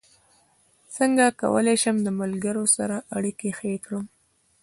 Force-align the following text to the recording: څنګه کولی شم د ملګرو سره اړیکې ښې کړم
څنګه 0.95 1.25
کولی 1.41 1.75
شم 1.83 1.97
د 2.03 2.07
ملګرو 2.19 2.65
سره 2.75 2.95
اړیکې 3.17 3.49
ښې 3.57 3.73
کړم 3.85 4.05